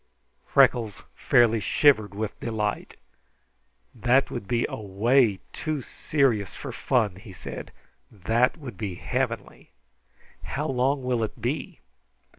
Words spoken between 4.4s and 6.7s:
be away too serious